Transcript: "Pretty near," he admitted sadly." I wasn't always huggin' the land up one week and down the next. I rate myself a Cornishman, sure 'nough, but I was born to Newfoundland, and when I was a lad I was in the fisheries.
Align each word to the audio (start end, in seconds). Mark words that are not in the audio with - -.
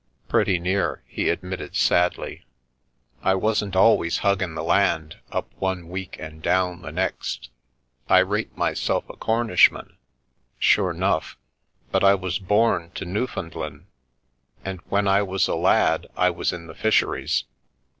"Pretty 0.29 0.57
near," 0.57 1.03
he 1.05 1.29
admitted 1.29 1.75
sadly." 1.75 2.43
I 3.21 3.35
wasn't 3.35 3.75
always 3.75 4.17
huggin' 4.25 4.55
the 4.55 4.63
land 4.63 5.17
up 5.31 5.51
one 5.59 5.89
week 5.89 6.17
and 6.19 6.41
down 6.41 6.81
the 6.81 6.91
next. 6.91 7.51
I 8.09 8.17
rate 8.17 8.57
myself 8.57 9.07
a 9.11 9.15
Cornishman, 9.15 9.97
sure 10.57 10.91
'nough, 10.93 11.37
but 11.91 12.03
I 12.03 12.15
was 12.15 12.39
born 12.39 12.89
to 12.95 13.05
Newfoundland, 13.05 13.85
and 14.65 14.79
when 14.89 15.07
I 15.07 15.21
was 15.21 15.47
a 15.47 15.53
lad 15.53 16.07
I 16.17 16.31
was 16.31 16.51
in 16.51 16.65
the 16.65 16.73
fisheries. 16.73 17.43